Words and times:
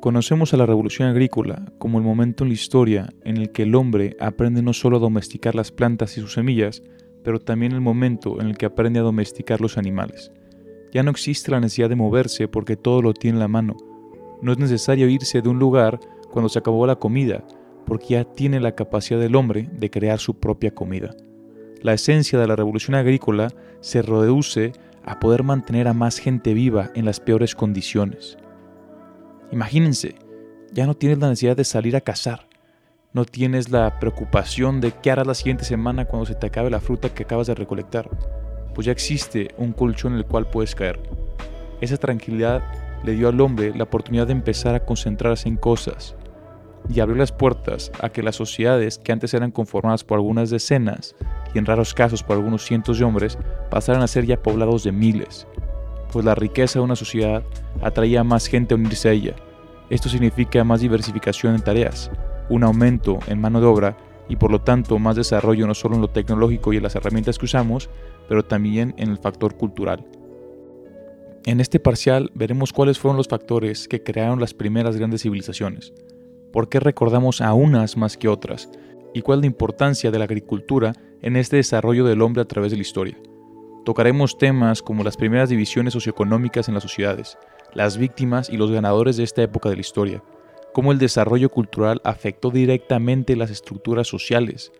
Conocemos 0.00 0.54
a 0.54 0.56
la 0.56 0.64
revolución 0.64 1.10
agrícola 1.10 1.62
como 1.76 1.98
el 1.98 2.04
momento 2.04 2.42
en 2.42 2.48
la 2.48 2.54
historia 2.54 3.12
en 3.22 3.36
el 3.36 3.52
que 3.52 3.64
el 3.64 3.74
hombre 3.74 4.16
aprende 4.18 4.62
no 4.62 4.72
solo 4.72 4.96
a 4.96 5.00
domesticar 5.00 5.54
las 5.54 5.72
plantas 5.72 6.16
y 6.16 6.22
sus 6.22 6.32
semillas, 6.32 6.82
pero 7.22 7.38
también 7.38 7.72
el 7.72 7.82
momento 7.82 8.40
en 8.40 8.46
el 8.46 8.56
que 8.56 8.64
aprende 8.64 8.98
a 8.98 9.02
domesticar 9.02 9.60
los 9.60 9.76
animales. 9.76 10.32
Ya 10.90 11.02
no 11.02 11.10
existe 11.10 11.50
la 11.50 11.60
necesidad 11.60 11.90
de 11.90 11.96
moverse 11.96 12.48
porque 12.48 12.78
todo 12.78 13.02
lo 13.02 13.12
tiene 13.12 13.36
en 13.36 13.40
la 13.40 13.48
mano. 13.48 13.76
No 14.40 14.52
es 14.52 14.58
necesario 14.58 15.06
irse 15.06 15.42
de 15.42 15.50
un 15.50 15.58
lugar 15.58 16.00
cuando 16.30 16.48
se 16.48 16.60
acabó 16.60 16.86
la 16.86 16.96
comida, 16.96 17.44
porque 17.84 18.14
ya 18.14 18.24
tiene 18.24 18.58
la 18.58 18.74
capacidad 18.74 19.20
del 19.20 19.36
hombre 19.36 19.68
de 19.70 19.90
crear 19.90 20.18
su 20.18 20.32
propia 20.32 20.70
comida. 20.70 21.14
La 21.82 21.92
esencia 21.92 22.38
de 22.38 22.46
la 22.46 22.56
revolución 22.56 22.94
agrícola 22.94 23.48
se 23.80 24.00
reduce 24.00 24.72
a 25.04 25.20
poder 25.20 25.42
mantener 25.42 25.88
a 25.88 25.92
más 25.92 26.18
gente 26.18 26.54
viva 26.54 26.90
en 26.94 27.04
las 27.04 27.20
peores 27.20 27.54
condiciones. 27.54 28.38
Imagínense, 29.52 30.14
ya 30.72 30.86
no 30.86 30.94
tienes 30.94 31.18
la 31.18 31.28
necesidad 31.28 31.56
de 31.56 31.64
salir 31.64 31.96
a 31.96 32.00
cazar. 32.00 32.46
No 33.12 33.24
tienes 33.24 33.70
la 33.70 33.98
preocupación 33.98 34.80
de 34.80 34.92
qué 34.92 35.10
harás 35.10 35.26
la 35.26 35.34
siguiente 35.34 35.64
semana 35.64 36.04
cuando 36.04 36.26
se 36.26 36.36
te 36.36 36.46
acabe 36.46 36.70
la 36.70 36.80
fruta 36.80 37.12
que 37.12 37.24
acabas 37.24 37.48
de 37.48 37.56
recolectar. 37.56 38.08
Pues 38.74 38.86
ya 38.86 38.92
existe 38.92 39.52
un 39.58 39.72
colchón 39.72 40.12
en 40.12 40.18
el 40.18 40.26
cual 40.26 40.48
puedes 40.48 40.76
caer. 40.76 41.00
Esa 41.80 41.96
tranquilidad 41.96 42.62
le 43.02 43.14
dio 43.14 43.28
al 43.28 43.40
hombre 43.40 43.74
la 43.74 43.84
oportunidad 43.84 44.28
de 44.28 44.34
empezar 44.34 44.76
a 44.76 44.84
concentrarse 44.84 45.48
en 45.48 45.56
cosas 45.56 46.14
y 46.88 47.00
abrió 47.00 47.16
las 47.16 47.32
puertas 47.32 47.90
a 48.00 48.10
que 48.10 48.22
las 48.22 48.36
sociedades 48.36 48.98
que 48.98 49.10
antes 49.10 49.34
eran 49.34 49.50
conformadas 49.50 50.04
por 50.04 50.18
algunas 50.18 50.50
decenas 50.50 51.16
y 51.52 51.58
en 51.58 51.66
raros 51.66 51.92
casos 51.94 52.22
por 52.22 52.36
algunos 52.36 52.64
cientos 52.64 52.98
de 52.98 53.04
hombres 53.04 53.36
pasaran 53.70 54.02
a 54.02 54.06
ser 54.06 54.26
ya 54.26 54.40
poblados 54.40 54.84
de 54.84 54.92
miles 54.92 55.46
pues 56.12 56.24
la 56.24 56.34
riqueza 56.34 56.78
de 56.78 56.84
una 56.84 56.96
sociedad 56.96 57.42
atraía 57.82 58.20
a 58.20 58.24
más 58.24 58.46
gente 58.46 58.74
a 58.74 58.76
unirse 58.76 59.08
a 59.08 59.12
ella. 59.12 59.34
Esto 59.88 60.08
significa 60.08 60.62
más 60.64 60.80
diversificación 60.80 61.54
en 61.54 61.62
tareas, 61.62 62.10
un 62.48 62.64
aumento 62.64 63.18
en 63.26 63.40
mano 63.40 63.60
de 63.60 63.66
obra 63.66 63.96
y 64.28 64.36
por 64.36 64.50
lo 64.50 64.60
tanto 64.60 64.98
más 64.98 65.16
desarrollo 65.16 65.66
no 65.66 65.74
solo 65.74 65.96
en 65.96 66.02
lo 66.02 66.10
tecnológico 66.10 66.72
y 66.72 66.76
en 66.76 66.84
las 66.84 66.94
herramientas 66.94 67.38
que 67.38 67.46
usamos, 67.46 67.90
pero 68.28 68.44
también 68.44 68.94
en 68.96 69.10
el 69.10 69.18
factor 69.18 69.56
cultural. 69.56 70.04
En 71.46 71.60
este 71.60 71.80
parcial 71.80 72.30
veremos 72.34 72.72
cuáles 72.72 72.98
fueron 72.98 73.16
los 73.16 73.26
factores 73.26 73.88
que 73.88 74.02
crearon 74.02 74.40
las 74.40 74.54
primeras 74.54 74.96
grandes 74.96 75.22
civilizaciones, 75.22 75.92
por 76.52 76.68
qué 76.68 76.78
recordamos 76.80 77.40
a 77.40 77.54
unas 77.54 77.96
más 77.96 78.16
que 78.16 78.28
otras, 78.28 78.70
y 79.14 79.22
cuál 79.22 79.38
es 79.38 79.42
la 79.42 79.46
importancia 79.46 80.10
de 80.10 80.18
la 80.18 80.24
agricultura 80.24 80.92
en 81.22 81.36
este 81.36 81.56
desarrollo 81.56 82.04
del 82.04 82.22
hombre 82.22 82.42
a 82.42 82.46
través 82.46 82.70
de 82.70 82.76
la 82.76 82.82
historia. 82.82 83.16
Tocaremos 83.84 84.36
temas 84.36 84.82
como 84.82 85.04
las 85.04 85.16
primeras 85.16 85.48
divisiones 85.48 85.94
socioeconómicas 85.94 86.68
en 86.68 86.74
las 86.74 86.82
sociedades, 86.82 87.38
las 87.72 87.96
víctimas 87.96 88.50
y 88.50 88.58
los 88.58 88.70
ganadores 88.70 89.16
de 89.16 89.24
esta 89.24 89.42
época 89.42 89.70
de 89.70 89.76
la 89.76 89.80
historia, 89.80 90.22
cómo 90.74 90.92
el 90.92 90.98
desarrollo 90.98 91.50
cultural 91.50 92.00
afectó 92.04 92.50
directamente 92.50 93.36
las 93.36 93.50
estructuras 93.50 94.06
sociales, 94.06 94.70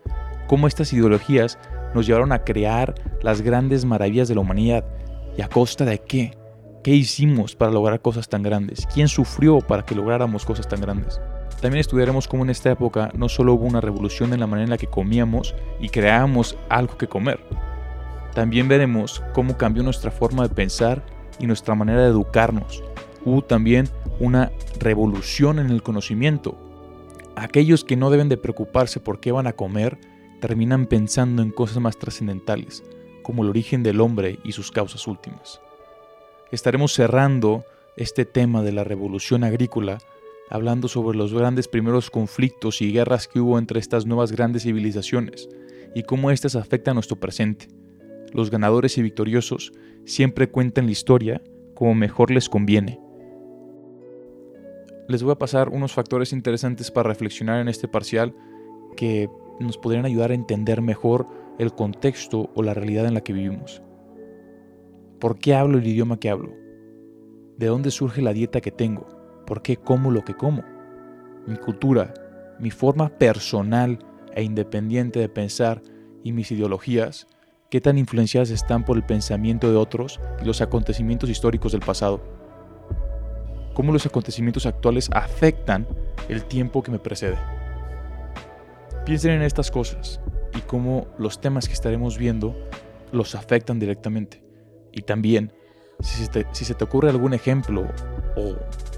cómo 0.47 0.67
estas 0.67 0.93
ideologías 0.93 1.57
nos 1.95 2.05
llevaron 2.05 2.31
a 2.31 2.43
crear 2.43 2.93
las 3.21 3.41
grandes 3.41 3.85
maravillas 3.85 4.27
de 4.27 4.35
la 4.35 4.41
humanidad 4.41 4.85
y 5.35 5.41
a 5.41 5.49
costa 5.49 5.83
de 5.83 5.97
qué, 5.97 6.37
qué 6.83 6.91
hicimos 6.91 7.55
para 7.55 7.71
lograr 7.71 8.01
cosas 8.01 8.29
tan 8.29 8.43
grandes, 8.43 8.87
quién 8.93 9.07
sufrió 9.07 9.61
para 9.61 9.83
que 9.83 9.95
lográramos 9.95 10.45
cosas 10.45 10.67
tan 10.67 10.79
grandes. 10.79 11.19
También 11.59 11.81
estudiaremos 11.81 12.27
cómo 12.27 12.43
en 12.43 12.51
esta 12.51 12.71
época 12.71 13.11
no 13.15 13.29
solo 13.29 13.53
hubo 13.53 13.65
una 13.65 13.81
revolución 13.81 14.33
en 14.33 14.39
la 14.39 14.47
manera 14.47 14.65
en 14.65 14.69
la 14.71 14.77
que 14.77 14.87
comíamos 14.87 15.55
y 15.79 15.89
creábamos 15.89 16.55
algo 16.69 16.97
que 16.97 17.07
comer, 17.07 17.39
también 18.33 18.67
veremos 18.67 19.21
cómo 19.33 19.57
cambió 19.57 19.83
nuestra 19.83 20.11
forma 20.11 20.47
de 20.47 20.55
pensar 20.55 21.03
y 21.39 21.47
nuestra 21.47 21.75
manera 21.75 22.01
de 22.01 22.09
educarnos. 22.09 22.83
Hubo 23.25 23.43
también 23.43 23.89
una 24.19 24.51
revolución 24.79 25.59
en 25.59 25.69
el 25.69 25.83
conocimiento. 25.83 26.57
Aquellos 27.35 27.83
que 27.83 27.97
no 27.97 28.09
deben 28.09 28.29
de 28.29 28.37
preocuparse 28.37 28.99
por 28.99 29.19
qué 29.19 29.31
van 29.31 29.47
a 29.47 29.53
comer 29.53 29.97
terminan 30.39 30.87
pensando 30.87 31.41
en 31.41 31.51
cosas 31.51 31.79
más 31.79 31.97
trascendentales, 31.97 32.83
como 33.21 33.43
el 33.43 33.49
origen 33.49 33.83
del 33.83 34.01
hombre 34.01 34.39
y 34.43 34.53
sus 34.53 34.71
causas 34.71 35.07
últimas. 35.07 35.61
Estaremos 36.51 36.93
cerrando 36.93 37.63
este 37.97 38.25
tema 38.25 38.63
de 38.63 38.71
la 38.71 38.83
revolución 38.83 39.43
agrícola 39.43 39.99
hablando 40.49 40.87
sobre 40.87 41.17
los 41.17 41.33
grandes 41.33 41.67
primeros 41.67 42.09
conflictos 42.09 42.81
y 42.81 42.91
guerras 42.91 43.27
que 43.27 43.39
hubo 43.39 43.57
entre 43.57 43.79
estas 43.79 44.05
nuevas 44.05 44.31
grandes 44.31 44.63
civilizaciones 44.63 45.47
y 45.95 46.03
cómo 46.03 46.31
éstas 46.31 46.55
afectan 46.55 46.95
nuestro 46.95 47.17
presente 47.17 47.80
los 48.33 48.49
ganadores 48.49 48.97
y 48.97 49.01
victoriosos 49.01 49.71
siempre 50.05 50.49
cuentan 50.49 50.85
la 50.85 50.91
historia 50.91 51.41
como 51.73 51.95
mejor 51.95 52.31
les 52.31 52.49
conviene. 52.49 52.99
Les 55.07 55.23
voy 55.23 55.31
a 55.31 55.37
pasar 55.37 55.69
unos 55.69 55.93
factores 55.93 56.31
interesantes 56.31 56.91
para 56.91 57.09
reflexionar 57.09 57.59
en 57.59 57.67
este 57.67 57.87
parcial 57.87 58.33
que 58.95 59.29
nos 59.59 59.77
podrían 59.77 60.05
ayudar 60.05 60.31
a 60.31 60.35
entender 60.35 60.81
mejor 60.81 61.27
el 61.59 61.73
contexto 61.73 62.49
o 62.55 62.63
la 62.63 62.73
realidad 62.73 63.05
en 63.05 63.13
la 63.13 63.21
que 63.21 63.33
vivimos. 63.33 63.81
¿Por 65.19 65.37
qué 65.37 65.53
hablo 65.53 65.77
el 65.77 65.87
idioma 65.87 66.19
que 66.19 66.29
hablo? 66.29 66.53
¿De 67.57 67.67
dónde 67.67 67.91
surge 67.91 68.21
la 68.21 68.33
dieta 68.33 68.61
que 68.61 68.71
tengo? 68.71 69.07
¿Por 69.45 69.61
qué 69.61 69.77
como 69.77 70.11
lo 70.11 70.23
que 70.23 70.33
como? 70.33 70.63
Mi 71.45 71.57
cultura, 71.57 72.13
mi 72.59 72.71
forma 72.71 73.09
personal 73.09 73.99
e 74.33 74.43
independiente 74.43 75.19
de 75.19 75.29
pensar 75.29 75.81
y 76.23 76.31
mis 76.31 76.51
ideologías 76.51 77.27
qué 77.71 77.79
tan 77.79 77.97
influenciadas 77.97 78.49
están 78.49 78.83
por 78.83 78.97
el 78.97 79.03
pensamiento 79.03 79.71
de 79.71 79.77
otros 79.77 80.19
y 80.41 80.45
los 80.45 80.59
acontecimientos 80.59 81.29
históricos 81.29 81.71
del 81.71 81.79
pasado. 81.79 82.21
Cómo 83.73 83.93
los 83.93 84.05
acontecimientos 84.05 84.65
actuales 84.65 85.09
afectan 85.13 85.87
el 86.27 86.43
tiempo 86.43 86.83
que 86.83 86.91
me 86.91 86.99
precede. 86.99 87.37
Piensen 89.05 89.31
en 89.31 89.41
estas 89.41 89.71
cosas 89.71 90.19
y 90.53 90.59
cómo 90.59 91.07
los 91.17 91.39
temas 91.39 91.67
que 91.67 91.73
estaremos 91.73 92.17
viendo 92.17 92.53
los 93.13 93.35
afectan 93.35 93.79
directamente. 93.79 94.43
Y 94.91 95.03
también, 95.03 95.53
si 96.01 96.25
se, 96.25 96.29
te, 96.29 96.47
si 96.51 96.65
se 96.65 96.75
te 96.75 96.83
ocurre 96.83 97.09
algún 97.09 97.33
ejemplo 97.33 97.87
o 98.35 98.55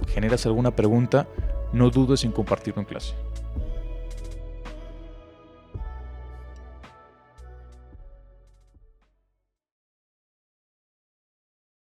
generas 0.08 0.48
alguna 0.48 0.76
pregunta, 0.76 1.28
no 1.74 1.92
dudes 1.92 2.24
en 2.24 2.32
compartirlo 2.32 2.82
en 2.82 2.88
clase. 2.88 3.14